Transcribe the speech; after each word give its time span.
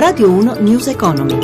Radio 0.00 0.30
1 0.30 0.60
News 0.60 0.86
Economy. 0.86 1.38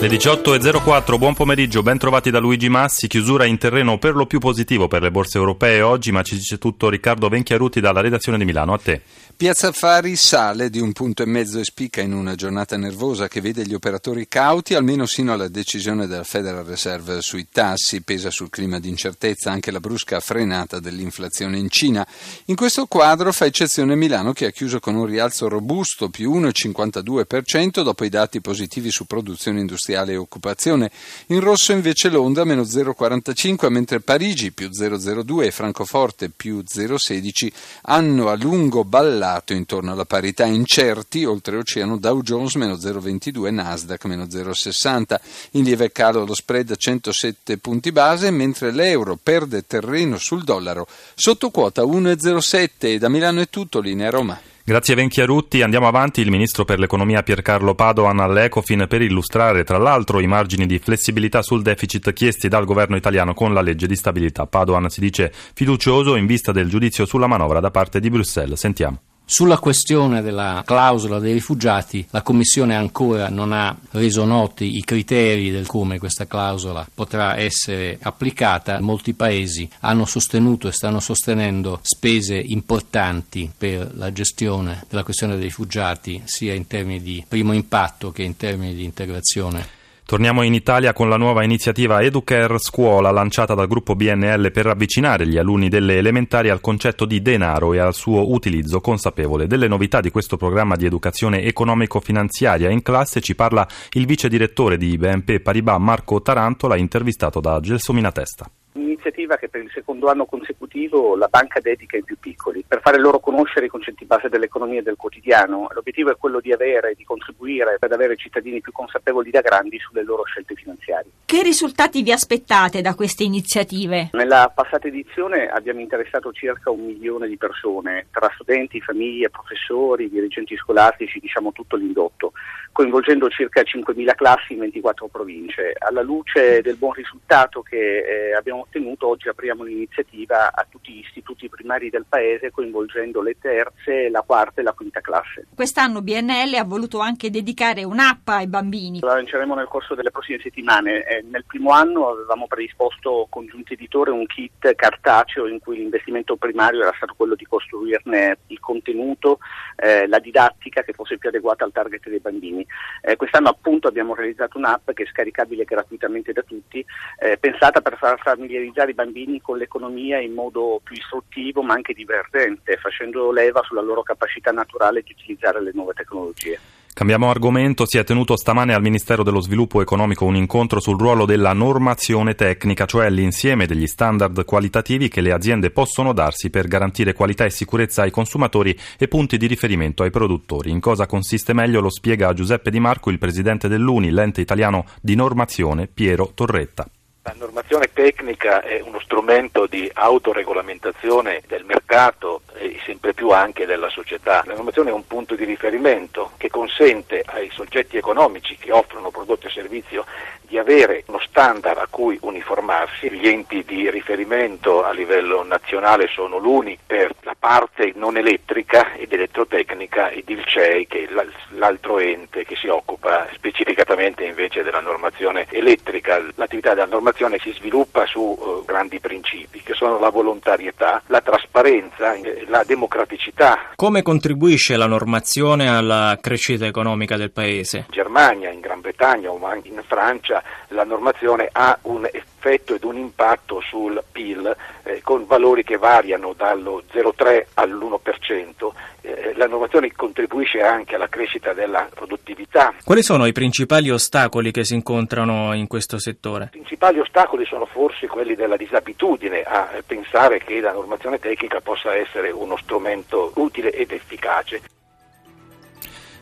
Le 0.00 0.06
18.04, 0.06 1.16
buon 1.16 1.32
pomeriggio, 1.32 1.82
ben 1.82 1.96
trovati 1.96 2.30
da 2.30 2.40
Luigi 2.40 2.68
Massi, 2.68 3.06
chiusura 3.06 3.46
in 3.46 3.56
terreno 3.56 3.96
per 3.96 4.14
lo 4.14 4.26
più 4.26 4.38
positivo 4.38 4.86
per 4.86 5.00
le 5.00 5.10
borse 5.10 5.38
europee 5.38 5.80
oggi, 5.80 6.12
ma 6.12 6.22
ci 6.22 6.34
dice 6.34 6.58
tutto 6.58 6.90
Riccardo 6.90 7.30
Venchiaruti 7.30 7.80
dalla 7.80 8.02
redazione 8.02 8.36
di 8.36 8.44
Milano, 8.44 8.74
a 8.74 8.78
te. 8.78 9.00
Piazza 9.38 9.68
Affari 9.68 10.16
sale 10.16 10.68
di 10.68 10.80
un 10.80 10.90
punto 10.90 11.22
e 11.22 11.26
mezzo 11.26 11.60
e 11.60 11.64
spicca 11.64 12.00
in 12.00 12.12
una 12.12 12.34
giornata 12.34 12.76
nervosa 12.76 13.28
che 13.28 13.40
vede 13.40 13.64
gli 13.64 13.72
operatori 13.72 14.26
cauti, 14.26 14.74
almeno 14.74 15.06
sino 15.06 15.32
alla 15.32 15.46
decisione 15.46 16.08
della 16.08 16.24
Federal 16.24 16.64
Reserve 16.64 17.22
sui 17.22 17.46
tassi, 17.48 18.00
pesa 18.00 18.32
sul 18.32 18.50
clima 18.50 18.80
di 18.80 18.88
incertezza 18.88 19.52
anche 19.52 19.70
la 19.70 19.78
brusca 19.78 20.18
frenata 20.18 20.80
dell'inflazione 20.80 21.56
in 21.56 21.70
Cina. 21.70 22.04
In 22.46 22.56
questo 22.56 22.86
quadro 22.86 23.30
fa 23.30 23.44
eccezione 23.44 23.94
Milano 23.94 24.32
che 24.32 24.46
ha 24.46 24.50
chiuso 24.50 24.80
con 24.80 24.96
un 24.96 25.06
rialzo 25.06 25.46
robusto 25.46 26.08
più 26.08 26.32
1,52% 26.32 27.82
dopo 27.84 28.04
i 28.04 28.08
dati 28.08 28.40
positivi 28.40 28.90
su 28.90 29.04
produzione 29.04 29.60
industriale 29.60 30.14
e 30.14 30.16
occupazione. 30.16 30.90
In 31.26 31.38
rosso 31.38 31.70
invece 31.70 32.08
Londra 32.08 32.42
meno 32.42 32.62
0,45 32.62 33.68
mentre 33.68 34.00
Parigi 34.00 34.50
più 34.50 34.68
0,02 34.68 35.44
e 35.44 35.50
Francoforte 35.52 36.28
più 36.28 36.64
0,16 36.68 37.52
hanno 37.82 38.30
a 38.30 38.34
lungo 38.34 38.82
ballato 38.82 39.26
intorno 39.48 39.92
alla 39.92 40.04
parità 40.04 40.44
incerti, 40.44 41.24
oltreoceano 41.24 41.98
Dow 41.98 42.22
Jones 42.22 42.54
meno 42.54 42.74
0,22 42.74 43.52
Nasdaq 43.52 44.04
meno 44.04 44.24
0,60. 44.24 45.18
In 45.52 45.64
lieve 45.64 45.92
calo 45.92 46.24
lo 46.24 46.34
spread 46.34 46.70
a 46.70 46.76
107 46.76 47.58
punti 47.58 47.92
base 47.92 48.30
mentre 48.30 48.70
l'euro 48.70 49.18
perde 49.20 49.66
terreno 49.66 50.18
sul 50.18 50.44
dollaro 50.44 50.86
sotto 51.14 51.50
quota 51.50 51.82
1,07 51.82 52.68
e 52.78 52.98
da 52.98 53.08
Milano 53.08 53.40
è 53.40 53.48
tutto, 53.48 53.80
linea 53.80 54.10
Roma. 54.10 54.38
Grazie 54.68 54.96
Venchiarutti. 54.96 55.62
Andiamo 55.62 55.88
avanti. 55.88 56.20
Il 56.20 56.30
ministro 56.30 56.66
per 56.66 56.78
l'economia 56.78 57.22
Piercarlo 57.22 57.74
Padoan 57.74 58.20
all'Ecofin 58.20 58.84
per 58.86 59.00
illustrare 59.00 59.64
tra 59.64 59.78
l'altro 59.78 60.20
i 60.20 60.26
margini 60.26 60.66
di 60.66 60.78
flessibilità 60.78 61.40
sul 61.40 61.62
deficit 61.62 62.12
chiesti 62.12 62.48
dal 62.48 62.66
governo 62.66 62.94
italiano 62.94 63.32
con 63.32 63.54
la 63.54 63.62
legge 63.62 63.86
di 63.86 63.96
stabilità. 63.96 64.44
Padoan 64.44 64.90
si 64.90 65.00
dice 65.00 65.32
fiducioso 65.54 66.16
in 66.16 66.26
vista 66.26 66.52
del 66.52 66.68
giudizio 66.68 67.06
sulla 67.06 67.26
manovra 67.26 67.60
da 67.60 67.70
parte 67.70 67.98
di 67.98 68.10
Bruxelles. 68.10 68.60
Sentiamo. 68.60 69.00
Sulla 69.30 69.58
questione 69.58 70.22
della 70.22 70.62
clausola 70.64 71.18
dei 71.18 71.34
rifugiati, 71.34 72.04
la 72.12 72.22
Commissione 72.22 72.74
ancora 72.74 73.28
non 73.28 73.52
ha 73.52 73.76
reso 73.90 74.24
noti 74.24 74.78
i 74.78 74.82
criteri 74.82 75.50
del 75.50 75.66
come 75.66 75.98
questa 75.98 76.26
clausola 76.26 76.88
potrà 76.94 77.36
essere 77.36 77.98
applicata. 78.00 78.80
Molti 78.80 79.12
paesi 79.12 79.68
hanno 79.80 80.06
sostenuto 80.06 80.66
e 80.66 80.72
stanno 80.72 80.98
sostenendo 80.98 81.78
spese 81.82 82.36
importanti 82.38 83.52
per 83.54 83.90
la 83.96 84.10
gestione 84.12 84.86
della 84.88 85.04
questione 85.04 85.34
dei 85.34 85.44
rifugiati, 85.44 86.22
sia 86.24 86.54
in 86.54 86.66
termini 86.66 87.02
di 87.02 87.22
primo 87.28 87.52
impatto 87.52 88.10
che 88.10 88.22
in 88.22 88.34
termini 88.34 88.74
di 88.74 88.84
integrazione 88.84 89.76
Torniamo 90.08 90.40
in 90.40 90.54
Italia 90.54 90.94
con 90.94 91.10
la 91.10 91.18
nuova 91.18 91.44
iniziativa 91.44 92.00
Educare 92.00 92.58
Scuola 92.58 93.10
lanciata 93.10 93.52
dal 93.52 93.66
gruppo 93.66 93.94
BNL 93.94 94.50
per 94.52 94.66
avvicinare 94.66 95.26
gli 95.26 95.36
alunni 95.36 95.68
delle 95.68 95.98
elementari 95.98 96.48
al 96.48 96.62
concetto 96.62 97.04
di 97.04 97.20
denaro 97.20 97.74
e 97.74 97.78
al 97.78 97.92
suo 97.92 98.32
utilizzo 98.32 98.80
consapevole. 98.80 99.46
Delle 99.46 99.68
novità 99.68 100.00
di 100.00 100.10
questo 100.10 100.38
programma 100.38 100.76
di 100.76 100.86
educazione 100.86 101.42
economico-finanziaria 101.42 102.70
in 102.70 102.80
classe 102.80 103.20
ci 103.20 103.34
parla 103.34 103.68
il 103.90 104.06
vice 104.06 104.30
direttore 104.30 104.78
di 104.78 104.96
BNP 104.96 105.40
Paribas 105.40 105.78
Marco 105.78 106.22
Tarantola 106.22 106.76
intervistato 106.76 107.40
da 107.40 107.60
Gelsomina 107.60 108.10
Testa 108.10 108.50
un'iniziativa 108.98 109.36
che 109.36 109.48
per 109.48 109.62
il 109.62 109.70
secondo 109.72 110.08
anno 110.08 110.26
consecutivo 110.26 111.16
la 111.16 111.28
banca 111.28 111.60
dedica 111.60 111.96
ai 111.96 112.02
più 112.02 112.18
piccoli, 112.18 112.64
per 112.66 112.80
fare 112.82 112.98
loro 112.98 113.20
conoscere 113.20 113.66
i 113.66 113.68
concetti 113.68 114.04
base 114.04 114.28
dell'economia 114.28 114.80
e 114.80 114.82
del 114.82 114.96
quotidiano. 114.96 115.68
L'obiettivo 115.72 116.10
è 116.10 116.16
quello 116.16 116.40
di 116.40 116.52
avere 116.52 116.90
e 116.90 116.94
di 116.96 117.04
contribuire 117.04 117.76
ad 117.78 117.92
avere 117.92 118.16
cittadini 118.16 118.60
più 118.60 118.72
consapevoli 118.72 119.30
da 119.30 119.40
grandi 119.40 119.78
sulle 119.78 120.02
loro 120.02 120.24
scelte 120.24 120.54
finanziarie. 120.54 121.10
Che 121.24 121.42
risultati 121.42 122.02
vi 122.02 122.10
aspettate 122.10 122.80
da 122.80 122.94
queste 122.94 123.22
iniziative? 123.22 124.10
Nella 124.12 124.50
passata 124.52 124.88
edizione 124.88 125.46
abbiamo 125.46 125.80
interessato 125.80 126.32
circa 126.32 126.70
un 126.70 126.84
milione 126.86 127.28
di 127.28 127.36
persone, 127.36 128.06
tra 128.10 128.30
studenti, 128.34 128.80
famiglie, 128.80 129.30
professori, 129.30 130.08
dirigenti 130.08 130.56
scolastici, 130.56 131.20
diciamo 131.20 131.52
tutto 131.52 131.76
l'indotto, 131.76 132.32
coinvolgendo 132.72 133.28
circa 133.28 133.60
5.000 133.60 134.14
classi 134.14 134.54
in 134.54 134.60
24 134.60 135.08
province. 135.08 135.74
Alla 135.78 136.02
luce 136.02 136.62
del 136.62 136.76
buon 136.76 136.94
risultato 136.94 137.60
che 137.60 137.76
eh, 137.76 138.34
abbiamo 138.34 138.60
ottenuto, 138.60 138.87
oggi 138.98 139.28
apriamo 139.28 139.64
l'iniziativa 139.64 140.52
a 140.52 140.66
tutti 140.68 140.92
gli 140.92 140.98
istituti 140.98 141.48
primari 141.48 141.90
del 141.90 142.06
paese 142.08 142.50
coinvolgendo 142.50 143.20
le 143.20 143.36
terze, 143.40 144.08
la 144.08 144.22
quarta 144.22 144.60
e 144.60 144.64
la 144.64 144.72
quinta 144.72 145.00
classe. 145.00 145.46
Quest'anno 145.54 146.02
BNL 146.02 146.54
ha 146.54 146.64
voluto 146.64 147.00
anche 147.00 147.30
dedicare 147.30 147.84
un'app 147.84 148.28
ai 148.28 148.46
bambini. 148.46 149.00
La 149.00 149.14
lanceremo 149.14 149.54
nel 149.54 149.68
corso 149.68 149.94
delle 149.94 150.10
prossime 150.10 150.38
settimane. 150.40 151.04
Eh, 151.04 151.22
nel 151.22 151.44
primo 151.46 151.70
anno 151.70 152.08
avevamo 152.08 152.46
predisposto 152.46 153.26
congiunti 153.28 153.74
editore 153.74 154.10
un 154.10 154.26
kit 154.26 154.74
cartaceo 154.74 155.46
in 155.46 155.58
cui 155.58 155.76
l'investimento 155.76 156.36
primario 156.36 156.82
era 156.82 156.92
stato 156.96 157.14
quello 157.16 157.34
di 157.34 157.44
costruirne 157.44 158.38
il 158.46 158.60
contenuto, 158.60 159.38
eh, 159.76 160.06
la 160.06 160.18
didattica 160.18 160.82
che 160.82 160.92
fosse 160.92 161.18
più 161.18 161.28
adeguata 161.28 161.64
al 161.64 161.72
target 161.72 162.08
dei 162.08 162.20
bambini. 162.20 162.66
Eh, 163.02 163.16
quest'anno 163.16 163.48
appunto 163.48 163.88
abbiamo 163.88 164.14
realizzato 164.14 164.58
un'app 164.58 164.90
che 164.92 165.02
è 165.02 165.06
scaricabile 165.06 165.64
gratuitamente 165.64 166.32
da 166.32 166.42
tutti, 166.42 166.84
eh, 167.18 167.36
pensata 167.38 167.80
per 167.80 167.96
far 167.98 168.18
familiarizzare 168.20 168.77
familiarizzare 168.78 168.90
i 168.90 168.94
bambini 168.94 169.40
con 169.40 169.58
l'economia 169.58 170.20
in 170.20 170.32
modo 170.32 170.80
più 170.82 170.94
istruttivo 170.94 171.62
ma 171.62 171.74
anche 171.74 171.92
divertente, 171.92 172.76
facendo 172.76 173.32
leva 173.32 173.62
sulla 173.64 173.82
loro 173.82 174.02
capacità 174.02 174.52
naturale 174.52 175.02
di 175.02 175.12
utilizzare 175.12 175.60
le 175.60 175.72
nuove 175.74 175.92
tecnologie. 175.94 176.58
Cambiamo 176.94 177.30
argomento, 177.30 177.86
si 177.86 177.96
è 177.96 178.02
tenuto 178.02 178.36
stamane 178.36 178.74
al 178.74 178.82
Ministero 178.82 179.22
dello 179.22 179.40
Sviluppo 179.40 179.80
Economico 179.80 180.24
un 180.24 180.34
incontro 180.34 180.80
sul 180.80 180.98
ruolo 180.98 181.26
della 181.26 181.52
normazione 181.52 182.34
tecnica, 182.34 182.86
cioè 182.86 183.08
l'insieme 183.08 183.66
degli 183.66 183.86
standard 183.86 184.44
qualitativi 184.44 185.06
che 185.06 185.20
le 185.20 185.30
aziende 185.30 185.70
possono 185.70 186.12
darsi 186.12 186.50
per 186.50 186.66
garantire 186.66 187.12
qualità 187.12 187.44
e 187.44 187.50
sicurezza 187.50 188.02
ai 188.02 188.10
consumatori 188.10 188.76
e 188.98 189.06
punti 189.06 189.36
di 189.36 189.46
riferimento 189.46 190.02
ai 190.02 190.10
produttori. 190.10 190.72
In 190.72 190.80
cosa 190.80 191.06
consiste 191.06 191.52
meglio 191.52 191.80
lo 191.80 191.90
spiega 191.90 192.32
Giuseppe 192.32 192.70
Di 192.70 192.80
Marco 192.80 193.10
il 193.10 193.18
presidente 193.18 193.68
dell'UNI, 193.68 194.10
l'ente 194.10 194.40
italiano 194.40 194.84
di 195.00 195.14
normazione, 195.14 195.86
Piero 195.86 196.32
Torretta. 196.34 196.84
La 197.28 197.34
normazione 197.36 197.92
tecnica 197.92 198.62
è 198.62 198.80
uno 198.80 198.98
strumento 199.00 199.66
di 199.66 199.90
autoregolamentazione 199.92 201.42
del 201.46 201.62
mercato 201.66 202.40
e 202.54 202.80
sempre 202.86 203.12
più 203.12 203.28
anche 203.32 203.66
della 203.66 203.90
società. 203.90 204.42
La 204.46 204.54
normazione 204.54 204.88
è 204.88 204.94
un 204.94 205.06
punto 205.06 205.34
di 205.34 205.44
riferimento 205.44 206.30
che 206.38 206.48
consente 206.48 207.22
ai 207.26 207.50
soggetti 207.52 207.98
economici 207.98 208.56
che 208.56 208.72
offrono 208.72 209.10
prodotti 209.10 209.46
e 209.46 209.50
servizi 209.50 210.00
di 210.40 210.56
avere 210.56 211.04
uno 211.08 211.20
standard 211.20 211.76
a 211.76 211.86
cui 211.90 212.18
uniformarsi. 212.22 213.10
Gli 213.10 213.28
enti 213.28 213.62
di 213.62 213.90
riferimento 213.90 214.82
a 214.82 214.92
livello 214.92 215.44
nazionale 215.44 216.08
sono 216.08 216.38
l'UNI 216.38 216.78
per 216.86 217.14
parte 217.38 217.92
non 217.94 218.16
elettrica 218.16 218.94
ed 218.94 219.12
elettrotecnica 219.12 220.10
ed 220.10 220.28
il 220.28 220.44
CEI 220.44 220.86
che 220.86 221.04
è 221.04 221.26
l'altro 221.50 221.98
ente 221.98 222.44
che 222.44 222.56
si 222.56 222.68
occupa 222.68 223.26
specificatamente 223.32 224.24
invece 224.24 224.62
della 224.62 224.80
normazione 224.80 225.46
elettrica. 225.50 226.20
L'attività 226.34 226.74
della 226.74 226.86
normazione 226.86 227.38
si 227.38 227.52
sviluppa 227.52 228.06
su 228.06 228.20
uh, 228.20 228.64
grandi 228.64 228.98
principi 229.00 229.62
che 229.62 229.74
sono 229.74 229.98
la 229.98 230.10
volontarietà, 230.10 231.02
la 231.06 231.20
trasparenza, 231.20 232.14
eh, 232.14 232.44
la 232.48 232.64
democraticità. 232.64 233.70
Come 233.76 234.02
contribuisce 234.02 234.76
la 234.76 234.86
normazione 234.86 235.68
alla 235.68 236.18
crescita 236.20 236.66
economica 236.66 237.16
del 237.16 237.30
Paese? 237.30 237.78
In 237.78 237.84
Germania, 237.90 238.50
in 238.50 238.60
Gran 238.60 238.80
Bretagna 238.80 239.30
o 239.30 239.44
anche 239.46 239.68
in 239.68 239.82
Francia 239.86 240.42
la 240.68 240.84
normazione 240.84 241.48
ha 241.52 241.78
un 241.82 242.04
effetto 242.04 242.27
ed 242.40 242.84
un 242.84 242.96
impatto 242.96 243.60
sul 243.60 244.02
PIL 244.10 244.56
eh, 244.84 245.00
con 245.02 245.26
valori 245.26 245.64
che 245.64 245.76
variano 245.76 246.32
dallo 246.32 246.82
0,3 246.92 247.46
all'1%. 247.54 248.70
Eh, 249.00 249.32
la 249.36 249.46
normazione 249.46 249.92
contribuisce 249.92 250.60
anche 250.60 250.94
alla 250.94 251.08
crescita 251.08 251.52
della 251.52 251.88
produttività. 251.92 252.74
Quali 252.84 253.02
sono 253.02 253.26
i 253.26 253.32
principali 253.32 253.90
ostacoli 253.90 254.50
che 254.50 254.64
si 254.64 254.74
incontrano 254.74 255.54
in 255.54 255.66
questo 255.66 255.98
settore? 255.98 256.44
I 256.44 256.50
principali 256.50 256.98
ostacoli 257.00 257.44
sono 257.44 257.66
forse 257.66 258.06
quelli 258.06 258.34
della 258.34 258.56
disabitudine 258.56 259.42
a 259.42 259.68
pensare 259.86 260.38
che 260.38 260.60
la 260.60 260.72
normazione 260.72 261.18
tecnica 261.18 261.60
possa 261.60 261.94
essere 261.94 262.30
uno 262.30 262.56
strumento 262.56 263.32
utile 263.36 263.70
ed 263.72 263.92
efficace. 263.92 264.60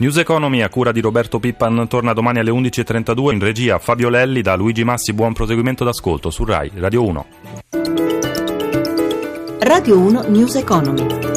News 0.00 0.16
Economy 0.16 0.62
a 0.62 0.70
cura 0.70 0.92
di 0.92 1.00
Roberto 1.02 1.38
Pippan 1.38 1.86
torna 1.86 2.14
domani 2.14 2.38
alle 2.38 2.50
11.32 2.50 3.32
in 3.34 3.38
regia 3.38 3.78
Fabio 3.78 4.08
Lelli 4.08 4.40
da 4.40 4.56
Luigi 4.56 4.82
Massi. 4.82 5.12
Buon 5.12 5.34
proseguimento 5.34 5.84
d'ascolto 5.84 6.30
su 6.30 6.42
RAI 6.42 6.70
Radio 6.76 7.04
1. 7.04 7.26
Radio 9.60 9.98
1 9.98 10.22
News 10.28 10.54
Economy. 10.54 11.29